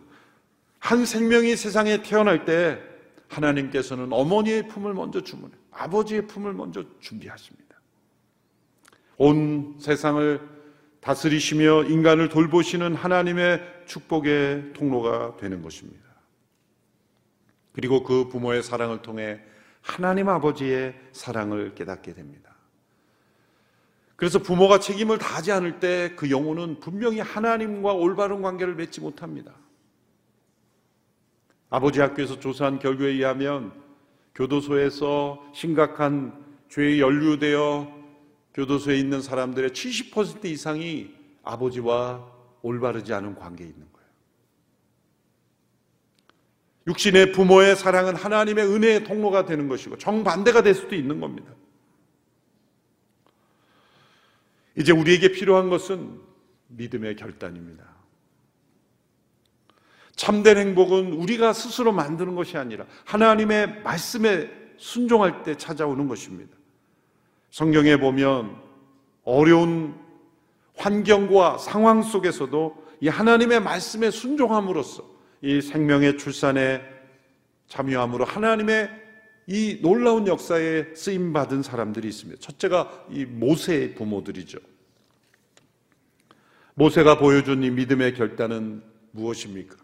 한 0.78 1.04
생명이 1.04 1.56
세상에 1.56 2.02
태어날 2.02 2.44
때 2.44 2.80
하나님께서는 3.28 4.12
어머니의 4.12 4.68
품을 4.68 4.94
먼저 4.94 5.20
주문해 5.20 5.54
아버지의 5.70 6.26
품을 6.26 6.52
먼저 6.52 6.84
준비하십니다. 7.00 7.63
온 9.16 9.76
세상을 9.78 10.40
다스리시며 11.00 11.84
인간을 11.84 12.28
돌보시는 12.28 12.94
하나님의 12.94 13.84
축복의 13.86 14.72
통로가 14.72 15.36
되는 15.36 15.62
것입니다. 15.62 16.02
그리고 17.72 18.02
그 18.02 18.28
부모의 18.28 18.62
사랑을 18.62 19.02
통해 19.02 19.40
하나님 19.82 20.28
아버지의 20.28 20.94
사랑을 21.12 21.74
깨닫게 21.74 22.14
됩니다. 22.14 22.54
그래서 24.16 24.38
부모가 24.38 24.78
책임을 24.78 25.18
다하지 25.18 25.52
않을 25.52 25.80
때 25.80 26.14
그 26.16 26.30
영혼은 26.30 26.80
분명히 26.80 27.20
하나님과 27.20 27.92
올바른 27.92 28.40
관계를 28.40 28.74
맺지 28.74 29.00
못합니다. 29.00 29.52
아버지 31.68 32.00
학교에서 32.00 32.38
조사한 32.38 32.78
결과에 32.78 33.08
의하면 33.08 33.72
교도소에서 34.34 35.44
심각한 35.52 36.32
죄에 36.68 37.00
연루되어 37.00 37.93
교도소에 38.54 38.96
있는 38.96 39.20
사람들의 39.20 39.70
70% 39.70 40.44
이상이 40.46 41.12
아버지와 41.42 42.32
올바르지 42.62 43.12
않은 43.12 43.34
관계에 43.34 43.66
있는 43.66 43.86
거예요. 43.92 44.08
육신의 46.86 47.32
부모의 47.32 47.76
사랑은 47.76 48.14
하나님의 48.14 48.66
은혜의 48.66 49.04
통로가 49.04 49.44
되는 49.44 49.68
것이고 49.68 49.98
정반대가 49.98 50.62
될 50.62 50.74
수도 50.74 50.94
있는 50.94 51.20
겁니다. 51.20 51.52
이제 54.76 54.92
우리에게 54.92 55.32
필요한 55.32 55.68
것은 55.68 56.20
믿음의 56.68 57.16
결단입니다. 57.16 57.84
참된 60.16 60.58
행복은 60.58 61.12
우리가 61.12 61.52
스스로 61.52 61.92
만드는 61.92 62.34
것이 62.34 62.56
아니라 62.56 62.86
하나님의 63.04 63.82
말씀에 63.82 64.50
순종할 64.76 65.42
때 65.42 65.56
찾아오는 65.56 66.06
것입니다. 66.08 66.53
성경에 67.54 67.98
보면 67.98 68.56
어려운 69.22 69.94
환경과 70.76 71.58
상황 71.58 72.02
속에서도 72.02 72.84
이 73.00 73.06
하나님의 73.06 73.60
말씀에 73.60 74.10
순종함으로써 74.10 75.08
이 75.40 75.60
생명의 75.60 76.18
출산에 76.18 76.82
참여함으로 77.68 78.24
하나님의 78.24 78.90
이 79.46 79.78
놀라운 79.82 80.26
역사에 80.26 80.96
쓰임 80.96 81.32
받은 81.32 81.62
사람들이 81.62 82.08
있습니다. 82.08 82.40
첫째가 82.40 83.06
이 83.10 83.24
모세의 83.24 83.94
부모들이죠. 83.94 84.58
모세가 86.74 87.18
보여준 87.18 87.62
이 87.62 87.70
믿음의 87.70 88.14
결단은 88.14 88.82
무엇입니까? 89.12 89.76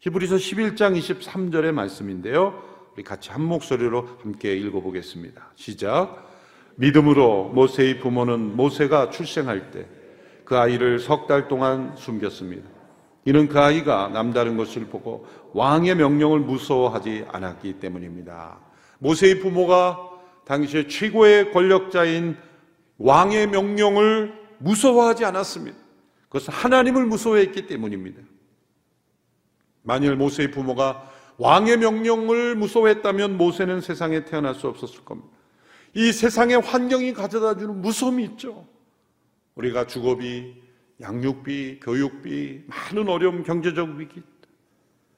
히브리서 0.00 0.34
11장 0.34 0.98
23절의 0.98 1.70
말씀인데요. 1.70 2.90
우리 2.94 3.04
같이 3.04 3.30
한 3.30 3.42
목소리로 3.42 4.08
함께 4.24 4.56
읽어보겠습니다. 4.56 5.52
시작. 5.54 6.31
믿음으로 6.82 7.50
모세의 7.54 8.00
부모는 8.00 8.56
모세가 8.56 9.10
출생할 9.10 9.70
때 9.70 9.86
그 10.44 10.58
아이를 10.58 10.98
석 10.98 11.26
달 11.26 11.48
동안 11.48 11.96
숨겼습니다. 11.96 12.68
이는 13.24 13.48
그 13.48 13.58
아이가 13.58 14.08
남다른 14.08 14.56
것을 14.56 14.86
보고 14.86 15.26
왕의 15.54 15.94
명령을 15.94 16.40
무서워하지 16.40 17.26
않았기 17.28 17.74
때문입니다. 17.74 18.58
모세의 18.98 19.38
부모가 19.40 19.98
당시에 20.44 20.88
최고의 20.88 21.52
권력자인 21.52 22.36
왕의 22.98 23.46
명령을 23.46 24.34
무서워하지 24.58 25.24
않았습니다. 25.24 25.78
그것은 26.24 26.52
하나님을 26.52 27.06
무서워했기 27.06 27.66
때문입니다. 27.66 28.20
만일 29.82 30.16
모세의 30.16 30.50
부모가 30.50 31.10
왕의 31.38 31.78
명령을 31.78 32.56
무서워했다면 32.56 33.38
모세는 33.38 33.80
세상에 33.80 34.24
태어날 34.24 34.54
수 34.54 34.68
없었을 34.68 35.04
겁니다. 35.04 35.30
이 35.94 36.12
세상의 36.12 36.60
환경이 36.60 37.12
가져다 37.12 37.56
주는 37.56 37.80
무서움이 37.80 38.24
있죠. 38.24 38.66
우리가 39.54 39.86
주거비, 39.86 40.54
양육비, 41.00 41.80
교육비, 41.80 42.64
많은 42.66 43.08
어려움, 43.08 43.42
경제적 43.42 43.96
위기, 43.96 44.22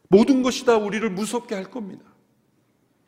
모든 0.08 0.42
것이 0.42 0.64
다 0.64 0.76
우리를 0.76 1.08
무섭게 1.10 1.54
할 1.54 1.70
겁니다. 1.70 2.04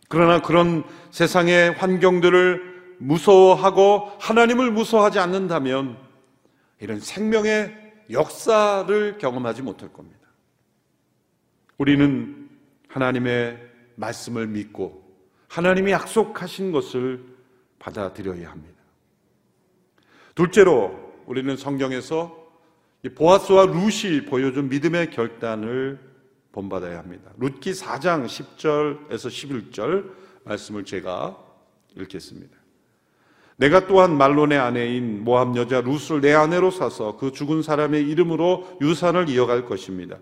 그러나 0.09 0.41
그런 0.41 0.85
세상의 1.11 1.73
환경들을 1.73 2.97
무서워하고 2.99 4.13
하나님을 4.21 4.71
무서워하지 4.71 5.19
않는다면 5.19 5.99
이런 6.81 7.01
생명의 7.01 7.75
역사를 8.11 9.19
경험하지 9.19 9.63
못할 9.63 9.93
겁니다. 9.93 10.17
우리는 11.79 12.49
하나님의 12.89 13.59
말씀을 13.97 14.47
믿고 14.47 15.05
하나님이 15.49 15.91
약속하신 15.91 16.73
것을 16.73 17.36
받아들여야 17.79 18.51
합니다. 18.51 18.77
둘째로 20.35 21.23
우리는 21.27 21.57
성경에서 21.57 22.47
보아스와 23.15 23.67
룻이 23.67 24.27
보여준 24.27 24.69
믿음의 24.69 25.11
결단을 25.11 25.99
본받아야 26.53 26.99
합니다. 26.99 27.31
룻기 27.37 27.73
4장 27.73 28.27
10절에서 28.27 29.11
11절 29.11 30.11
말씀을 30.45 30.85
제가 30.85 31.37
읽겠습니다. 31.97 32.57
내가 33.57 33.87
또한 33.87 34.17
말론의 34.17 34.59
아내인 34.59 35.25
모함 35.25 35.57
여자 35.57 35.81
룻을 35.81 36.21
내 36.21 36.35
아내로 36.35 36.71
사서 36.71 37.17
그 37.17 37.33
죽은 37.33 37.63
사람의 37.63 38.07
이름으로 38.09 38.79
유산을 38.83 39.29
이어갈 39.31 39.65
것입니다. 39.65 40.19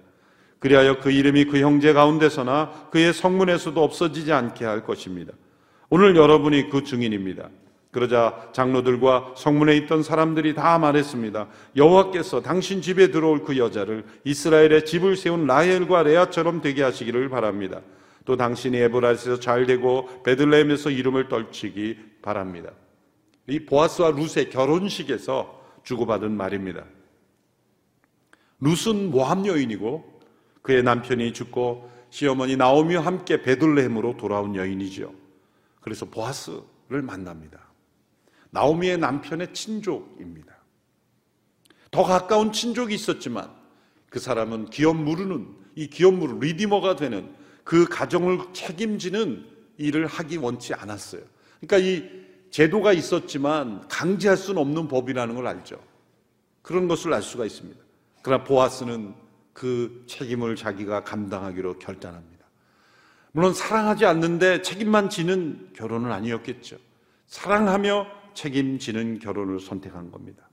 그리하여 0.60 1.00
그 1.00 1.10
이름이 1.10 1.46
그 1.46 1.58
형제 1.58 1.92
가운데서나 1.92 2.88
그의 2.90 3.12
성문에서도 3.12 3.82
없어지지 3.82 4.32
않게 4.32 4.64
할 4.64 4.84
것입니다. 4.84 5.32
오늘 5.94 6.16
여러분이 6.16 6.70
그 6.70 6.82
증인입니다. 6.82 7.50
그러자 7.92 8.48
장로들과 8.50 9.34
성문에 9.36 9.76
있던 9.76 10.02
사람들이 10.02 10.52
다 10.56 10.76
말했습니다. 10.76 11.46
여호와께서 11.76 12.42
당신 12.42 12.82
집에 12.82 13.12
들어올 13.12 13.44
그 13.44 13.56
여자를 13.56 14.04
이스라엘의 14.24 14.86
집을 14.86 15.14
세운 15.14 15.46
라헬과 15.46 16.02
레아처럼 16.02 16.62
되게 16.62 16.82
하시기를 16.82 17.28
바랍니다. 17.28 17.80
또 18.24 18.36
당신이 18.36 18.76
에브라스에서 18.76 19.38
잘 19.38 19.66
되고 19.66 20.08
베들레헴에서 20.24 20.90
이름을 20.90 21.28
떨치기 21.28 21.98
바랍니다. 22.22 22.72
이 23.46 23.60
보아스와 23.60 24.16
룻의 24.16 24.50
결혼식에서 24.50 25.62
주고받은 25.84 26.32
말입니다. 26.32 26.82
룻은 28.58 29.12
모함 29.12 29.46
여인이고 29.46 30.20
그의 30.62 30.82
남편이 30.82 31.32
죽고 31.32 31.88
시어머니 32.10 32.56
나오미와 32.56 33.06
함께 33.06 33.42
베들레헴으로 33.42 34.16
돌아온 34.16 34.56
여인이죠. 34.56 35.22
그래서 35.84 36.06
보아스를 36.06 37.02
만납니다. 37.02 37.60
나오미의 38.50 38.96
남편의 38.96 39.52
친족입니다. 39.52 40.56
더 41.90 42.02
가까운 42.02 42.52
친족이 42.52 42.94
있었지만 42.94 43.54
그 44.08 44.18
사람은 44.18 44.70
기업 44.70 44.96
무르는 44.96 45.46
이 45.74 45.88
기업 45.88 46.14
무르 46.14 46.38
리디머가 46.38 46.96
되는 46.96 47.34
그 47.64 47.84
가정을 47.86 48.38
책임지는 48.54 49.44
일을 49.76 50.06
하기 50.06 50.38
원치 50.38 50.72
않았어요. 50.72 51.20
그러니까 51.60 51.86
이 51.86 52.08
제도가 52.50 52.94
있었지만 52.94 53.86
강제할 53.88 54.38
수는 54.38 54.62
없는 54.62 54.88
법이라는 54.88 55.34
걸 55.34 55.46
알죠. 55.46 55.78
그런 56.62 56.88
것을 56.88 57.12
알 57.12 57.20
수가 57.20 57.44
있습니다. 57.44 57.78
그러나 58.22 58.42
보아스는 58.42 59.14
그 59.52 60.04
책임을 60.06 60.56
자기가 60.56 61.04
감당하기로 61.04 61.78
결단합니다. 61.78 62.33
물론 63.36 63.52
사랑하지 63.52 64.06
않는데 64.06 64.62
책임만 64.62 65.10
지는 65.10 65.68
결혼은 65.74 66.12
아니었겠죠. 66.12 66.76
사랑하며 67.26 68.06
책임지는 68.32 69.18
결혼을 69.18 69.58
선택한 69.58 70.12
겁니다. 70.12 70.48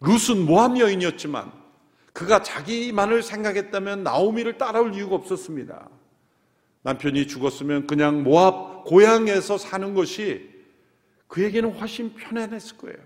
룻은 0.00 0.44
모함 0.44 0.76
여인이었지만 0.76 1.52
그가 2.12 2.42
자기만을 2.42 3.22
생각했다면 3.22 4.02
나오미를 4.02 4.58
따라올 4.58 4.92
이유가 4.94 5.14
없었습니다. 5.14 5.88
남편이 6.82 7.28
죽었으면 7.28 7.86
그냥 7.86 8.24
모압 8.24 8.82
고향에서 8.84 9.56
사는 9.56 9.94
것이 9.94 10.50
그에게는 11.28 11.76
훨씬 11.78 12.12
편안했을 12.14 12.76
거예요. 12.76 12.98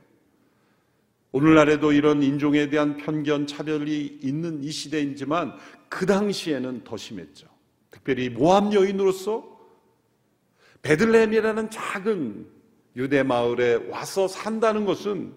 오늘날에도 1.33 1.93
이런 1.93 2.23
인종에 2.23 2.71
대한 2.71 2.97
편견, 2.97 3.47
차별이 3.47 4.19
있는 4.23 4.65
이 4.65 4.71
시대이지만 4.71 5.59
그 5.91 6.07
당시에는 6.07 6.85
더 6.85 6.97
심했죠. 6.97 7.50
특별히 8.01 8.31
모함 8.31 8.73
여인으로서 8.73 9.45
베들레헴이라는 10.83 11.71
작은 11.71 12.47
유대 12.97 13.23
마을에 13.23 13.75
와서 13.91 14.27
산다는 14.27 14.85
것은 14.85 15.35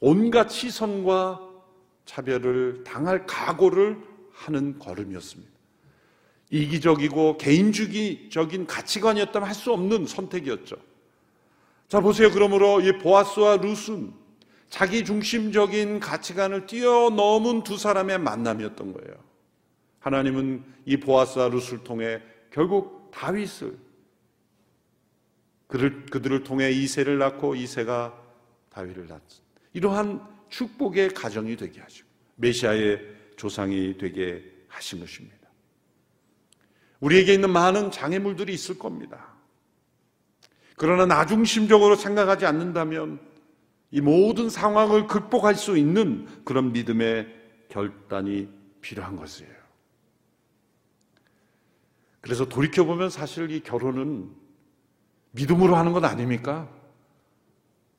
온갖 0.00 0.50
시선과 0.50 1.40
차별을 2.04 2.84
당할 2.84 3.26
각오를 3.26 3.98
하는 4.32 4.78
걸음이었습니다. 4.78 5.50
이기적이고 6.50 7.38
개인주의적인 7.38 8.66
가치관이었다면 8.66 9.48
할 9.48 9.54
수 9.54 9.72
없는 9.72 10.06
선택이었죠. 10.06 10.76
자, 11.88 12.00
보세요. 12.00 12.30
그러므로 12.30 12.80
이 12.80 12.98
보아스와 12.98 13.56
루슨, 13.56 14.12
자기 14.68 15.04
중심적인 15.04 16.00
가치관을 16.00 16.66
뛰어넘은 16.66 17.62
두 17.62 17.78
사람의 17.78 18.18
만남이었던 18.18 18.92
거예요. 18.92 19.25
하나님은 20.06 20.62
이 20.84 20.96
보아스와 20.98 21.48
루스를 21.48 21.82
통해 21.82 22.22
결국 22.52 23.10
다윗을 23.12 23.76
그들, 25.66 26.06
그들을 26.06 26.44
통해 26.44 26.70
이세를 26.70 27.18
낳고 27.18 27.56
이세가 27.56 28.16
다윗을 28.70 29.08
낳았 29.08 29.20
이러한 29.72 30.24
축복의 30.48 31.08
가정이 31.08 31.56
되게 31.56 31.80
하시고 31.80 32.08
메시아의 32.36 33.00
조상이 33.36 33.98
되게 33.98 34.44
하신 34.68 35.00
것입니다. 35.00 35.36
우리에게 37.00 37.34
있는 37.34 37.50
많은 37.50 37.90
장애물들이 37.90 38.54
있을 38.54 38.78
겁니다. 38.78 39.34
그러나 40.76 41.04
나중심적으로 41.06 41.96
생각하지 41.96 42.46
않는다면 42.46 43.18
이 43.90 44.00
모든 44.00 44.50
상황을 44.50 45.08
극복할 45.08 45.56
수 45.56 45.76
있는 45.76 46.28
그런 46.44 46.72
믿음의 46.72 47.26
결단이 47.70 48.48
필요한 48.80 49.16
것이에요. 49.16 49.55
그래서 52.26 52.44
돌이켜보면 52.44 53.08
사실 53.08 53.52
이 53.52 53.60
결혼은 53.60 54.28
믿음으로 55.30 55.76
하는 55.76 55.92
것 55.92 56.04
아닙니까? 56.04 56.68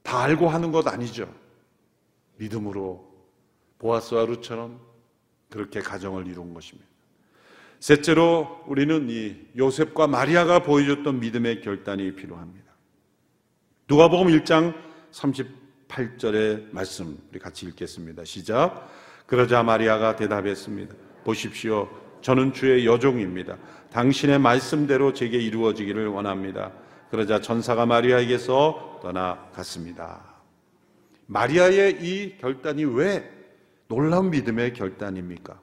다 0.03 0.21
알고 0.21 0.49
하는 0.49 0.73
것 0.73 0.85
아니죠. 0.85 1.33
믿음으로 2.35 3.09
보아스와 3.79 4.25
루처럼 4.25 4.81
그렇게 5.49 5.79
가정을 5.79 6.27
이룬 6.27 6.53
것입니다. 6.53 6.89
셋째로 7.79 8.65
우리는 8.67 9.07
이 9.09 9.37
요셉과 9.57 10.07
마리아가 10.07 10.61
보여줬던 10.61 11.21
믿음의 11.21 11.61
결단이 11.61 12.13
필요합니다. 12.15 12.65
누가복음 13.87 14.27
1장 14.27 14.75
38절의 15.11 16.73
말씀 16.73 17.17
우리 17.31 17.39
같이 17.39 17.65
읽겠습니다. 17.67 18.25
시작. 18.25 18.91
그러자 19.25 19.63
마리아가 19.63 20.17
대답했습니다. 20.17 20.93
보십시오. 21.23 21.89
저는 22.21 22.51
주의 22.51 22.85
여종입니다. 22.85 23.57
당신의 23.97 24.37
말씀대로 24.37 25.11
제게 25.13 25.39
이루어지기를 25.39 26.05
원합니다. 26.09 26.71
그러자 27.09 27.41
전사가 27.41 27.87
마리아에게서 27.87 28.99
떠나갔습니다. 29.01 30.21
마리아의 31.25 31.97
이 32.01 32.37
결단이 32.37 32.85
왜 32.85 33.27
놀라운 33.87 34.29
믿음의 34.29 34.73
결단입니까? 34.73 35.59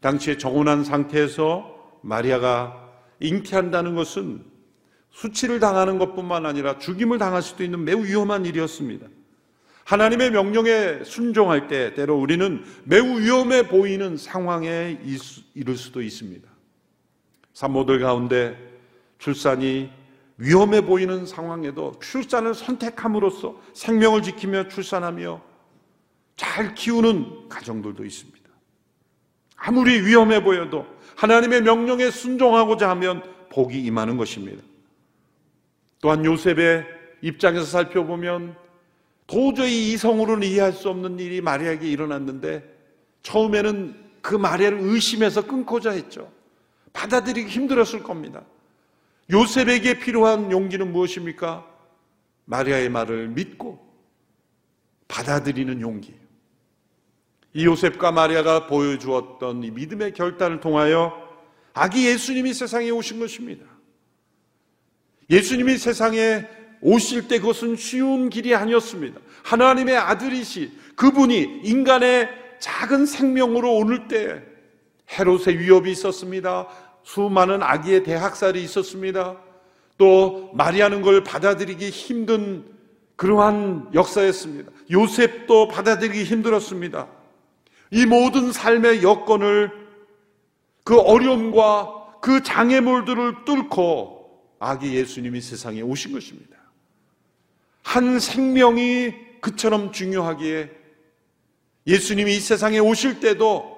당시에 0.00 0.36
정혼한 0.36 0.82
상태에서 0.82 2.00
마리아가 2.02 2.90
잉태한다는 3.20 3.94
것은 3.94 4.44
수치를 5.10 5.60
당하는 5.60 5.98
것뿐만 5.98 6.46
아니라 6.46 6.78
죽임을 6.78 7.18
당할 7.18 7.40
수도 7.40 7.62
있는 7.62 7.84
매우 7.84 8.04
위험한 8.04 8.46
일이었습니다. 8.46 9.06
하나님의 9.84 10.32
명령에 10.32 11.04
순종할 11.04 11.68
때 11.68 11.94
때로 11.94 12.18
우리는 12.18 12.64
매우 12.82 13.20
위험해 13.20 13.68
보이는 13.68 14.16
상황에 14.16 14.98
이를 15.54 15.76
수도 15.76 16.02
있습니다. 16.02 16.53
산모들 17.54 18.00
가운데 18.00 18.56
출산이 19.18 19.90
위험해 20.36 20.80
보이는 20.82 21.24
상황에도 21.24 21.92
출산을 22.00 22.54
선택함으로써 22.54 23.60
생명을 23.72 24.22
지키며 24.22 24.68
출산하며 24.68 25.40
잘 26.36 26.74
키우는 26.74 27.48
가정들도 27.48 28.04
있습니다. 28.04 28.44
아무리 29.56 30.04
위험해 30.04 30.42
보여도 30.42 30.84
하나님의 31.16 31.62
명령에 31.62 32.10
순종하고자 32.10 32.90
하면 32.90 33.22
복이 33.50 33.80
임하는 33.84 34.16
것입니다. 34.16 34.62
또한 36.00 36.24
요셉의 36.24 36.84
입장에서 37.22 37.64
살펴보면 37.64 38.56
도저히 39.26 39.92
이성으로는 39.92 40.46
이해할 40.46 40.72
수 40.72 40.90
없는 40.90 41.18
일이 41.18 41.40
마리아에게 41.40 41.88
일어났는데 41.88 42.62
처음에는 43.22 43.94
그 44.20 44.34
마리아를 44.34 44.80
의심해서 44.82 45.46
끊고자 45.46 45.92
했죠. 45.92 46.30
받아들이기 46.94 47.50
힘들었을 47.50 48.02
겁니다. 48.02 48.42
요셉에게 49.30 49.98
필요한 49.98 50.50
용기는 50.50 50.90
무엇입니까? 50.90 51.66
마리아의 52.46 52.88
말을 52.88 53.28
믿고 53.28 53.84
받아들이는 55.08 55.82
용기. 55.82 56.14
이 57.52 57.66
요셉과 57.66 58.12
마리아가 58.12 58.66
보여주었던 58.66 59.62
이 59.62 59.70
믿음의 59.70 60.12
결단을 60.14 60.60
통하여 60.60 61.12
아기 61.72 62.06
예수님이 62.06 62.54
세상에 62.54 62.90
오신 62.90 63.20
것입니다. 63.20 63.64
예수님이 65.30 65.78
세상에 65.78 66.46
오실 66.80 67.28
때 67.28 67.38
그것은 67.38 67.76
쉬운 67.76 68.28
길이 68.28 68.54
아니었습니다. 68.54 69.20
하나님의 69.42 69.96
아들이시 69.96 70.72
그분이 70.96 71.62
인간의 71.64 72.28
작은 72.60 73.06
생명으로 73.06 73.74
오늘 73.76 74.06
때 74.08 74.42
헤롯의 75.10 75.58
위협이 75.58 75.90
있었습니다. 75.92 76.68
수많은 77.02 77.62
아기의 77.62 78.02
대학살이 78.04 78.62
있었습니다. 78.64 79.36
또 79.98 80.50
마리아는 80.54 81.02
걸 81.02 81.22
받아들이기 81.22 81.90
힘든 81.90 82.64
그러한 83.16 83.90
역사였습니다. 83.94 84.72
요셉도 84.90 85.68
받아들이기 85.68 86.24
힘들었습니다. 86.24 87.08
이 87.90 88.06
모든 88.06 88.50
삶의 88.50 89.02
여건을 89.02 89.70
그 90.82 90.98
어려움과 90.98 92.18
그 92.20 92.42
장애물들을 92.42 93.44
뚫고 93.44 94.42
아기 94.58 94.94
예수님이 94.94 95.40
세상에 95.40 95.80
오신 95.80 96.12
것입니다. 96.12 96.56
한 97.82 98.18
생명이 98.18 99.12
그처럼 99.40 99.92
중요하기에 99.92 100.70
예수님이 101.86 102.36
이 102.36 102.40
세상에 102.40 102.78
오실 102.78 103.20
때도 103.20 103.73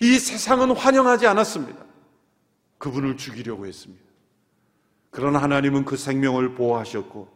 이 0.00 0.18
세상은 0.18 0.70
환영하지 0.70 1.26
않았습니다. 1.26 1.84
그분을 2.78 3.16
죽이려고 3.18 3.66
했습니다. 3.66 4.02
그러나 5.10 5.40
하나님은 5.42 5.84
그 5.84 5.96
생명을 5.96 6.54
보호하셨고 6.54 7.28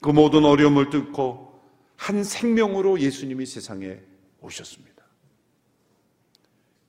그 0.00 0.10
모든 0.10 0.44
어려움을 0.44 0.90
뚫고 0.90 1.60
한 1.96 2.24
생명으로 2.24 3.00
예수님이 3.00 3.44
세상에 3.46 3.98
오셨습니다. 4.40 4.96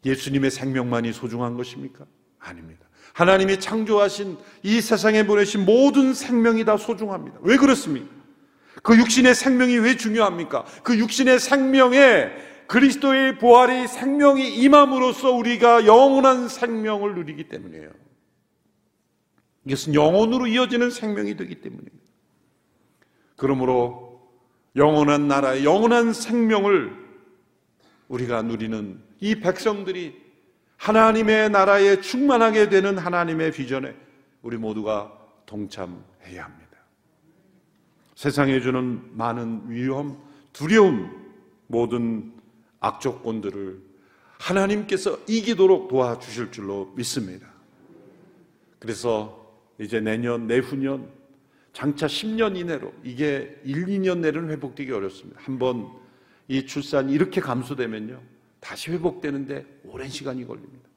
예수님의 0.05 0.51
생명만이 0.51 1.11
소중한 1.11 1.55
것입니까? 1.55 2.05
아닙니다. 2.39 2.87
하나님이 3.13 3.59
창조하신 3.59 4.37
이 4.63 4.79
세상에 4.79 5.25
보내신 5.25 5.65
모든 5.65 6.13
생명이 6.13 6.63
다 6.65 6.77
소중합니다. 6.77 7.39
왜 7.41 7.57
그렇습니까? 7.57 8.15
그 8.83 8.95
육신의 8.97 9.33
생명이 9.33 9.79
왜 9.79 9.97
중요합니까? 9.97 10.65
그 10.83 10.97
육신의 10.97 11.39
생명에 11.39 12.29
그리스도의 12.67 13.37
부활이 13.37 13.87
생명이 13.87 14.55
임함으로써 14.55 15.31
우리가 15.31 15.85
영원한 15.85 16.49
생명을 16.49 17.15
누리기 17.15 17.47
때문이에요. 17.47 17.91
이것은 19.65 19.93
영원으로 19.93 20.47
이어지는 20.47 20.89
생명이 20.89 21.35
되기 21.35 21.61
때문입니다. 21.61 21.97
그러므로 23.35 24.29
영원한 24.75 25.27
나라의 25.27 25.65
영원한 25.65 26.13
생명을 26.13 26.93
우리가 28.07 28.41
누리는 28.43 29.01
이 29.19 29.35
백성들이 29.35 30.27
하나님의 30.77 31.49
나라에 31.49 32.01
충만하게 32.01 32.69
되는 32.69 32.97
하나님의 32.97 33.51
비전에 33.51 33.95
우리 34.41 34.57
모두가 34.57 35.11
동참해야 35.45 36.45
합니다. 36.45 36.77
세상에 38.15 38.59
주는 38.61 39.01
많은 39.17 39.69
위험, 39.69 40.21
두려움, 40.53 41.25
모든 41.67 42.36
악조건들을 42.79 43.81
하나님께서 44.39 45.19
이기도록 45.27 45.87
도와주실 45.87 46.51
줄로 46.51 46.93
믿습니다. 46.95 47.47
그래서 48.79 49.47
이제 49.79 49.99
내년, 49.99 50.47
내후년, 50.47 51.09
장차 51.73 52.07
10년 52.07 52.57
이내로 52.57 52.93
이게 53.03 53.59
1, 53.63 53.85
2년 53.85 54.19
내로는 54.19 54.49
회복되기 54.51 54.91
어렵습니다. 54.91 55.39
한번 55.43 55.91
이 56.47 56.65
출산이 56.65 57.13
이렇게 57.13 57.41
감소되면요. 57.41 58.21
다시 58.59 58.91
회복되는데 58.91 59.65
오랜 59.85 60.09
시간이 60.09 60.45
걸립니다. 60.47 60.87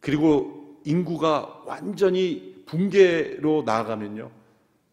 그리고 0.00 0.80
인구가 0.84 1.62
완전히 1.66 2.62
붕괴로 2.66 3.62
나아가면요. 3.64 4.30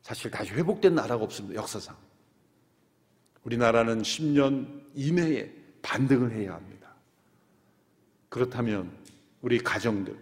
사실 0.01 0.29
다시 0.29 0.51
회복된 0.51 0.93
나라가 0.93 1.23
없습니다. 1.23 1.59
역사상. 1.59 1.95
우리나라는 3.43 4.01
10년 4.01 4.83
이내에 4.95 5.51
반등을 5.85 6.31
해야 6.31 6.55
합니다. 6.55 6.89
그렇다면 8.29 8.91
우리 9.41 9.59
가정들, 9.59 10.17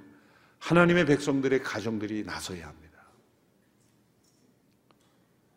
하나님의 0.59 1.05
백성들의 1.05 1.63
가정들이 1.63 2.25
나서야 2.25 2.67
합니다. 2.67 2.83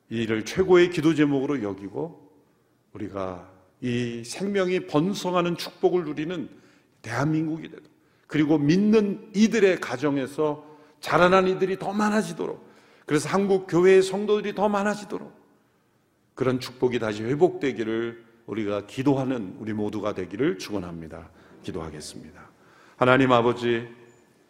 이 0.08 0.22
일을 0.22 0.44
최고의 0.44 0.90
기도 0.90 1.14
제목으로 1.14 1.62
여기고 1.64 2.30
우리가 2.92 3.50
이 3.80 4.22
생명이 4.24 4.86
번성하는 4.86 5.56
축복을 5.56 6.04
누리는 6.04 6.48
대한민국이 7.02 7.68
되도록 7.68 7.90
그리고 8.28 8.58
믿는 8.58 9.30
이들의 9.34 9.80
가정에서 9.80 10.64
자라난 11.00 11.48
이들이 11.48 11.78
더 11.78 11.92
많아지도록 11.92 12.64
그래서 13.04 13.28
한국 13.28 13.66
교회의 13.66 14.02
성도들이 14.02 14.54
더 14.54 14.68
많아지도록 14.68 15.34
그런 16.34 16.60
축복이 16.60 17.00
다시 17.00 17.24
회복되기를 17.24 18.25
우리가 18.46 18.86
기도하는 18.86 19.56
우리 19.58 19.72
모두가 19.72 20.14
되기를 20.14 20.58
축원합니다. 20.58 21.28
기도하겠습니다. 21.62 22.40
하나님 22.96 23.32
아버지 23.32 23.88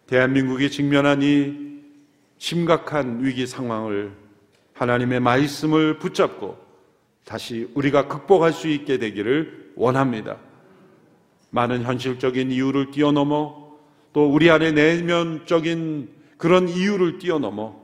대한민국이 0.07 0.71
직면한 0.71 1.23
이 1.23 1.55
심각한 2.39 3.25
위기 3.25 3.47
상황을 3.47 4.13
하나님의 4.75 5.21
말씀을 5.21 5.99
붙잡고 5.99 6.59
다시 7.25 7.69
우리가 7.75 8.07
극복할 8.09 8.53
수 8.53 8.69
있게 8.69 8.99
되기를 8.99 9.73
원합니다. 9.75 10.37
많은 11.51 11.83
현실적인 11.83 12.53
이유를 12.53 12.91
뛰어넘어 12.91 13.75
또 14.13 14.31
우리 14.31 14.51
안에 14.51 14.73
내면적인 14.73 16.11
그런 16.37 16.69
이유를 16.69 17.19
뛰어넘어 17.19 17.81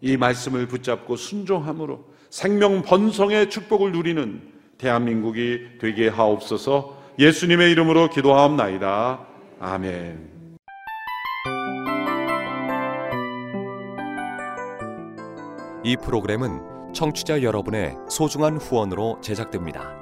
이 0.00 0.16
말씀을 0.16 0.66
붙잡고 0.66 1.14
순종함으로 1.16 2.04
생명 2.30 2.82
번성의 2.82 3.50
축복을 3.50 3.92
누리는 3.92 4.51
대한민국이 4.82 5.78
되게 5.80 6.08
하옵소서 6.08 6.98
예수님의 7.18 7.70
이름으로 7.70 8.10
기도하옵나이다. 8.10 9.20
아멘. 9.60 10.32
이 15.84 15.96
프로그램은 15.96 16.92
청취자 16.92 17.42
여러분의 17.42 17.96
소중한 18.08 18.56
후원으로 18.56 19.18
제작됩니다. 19.20 20.01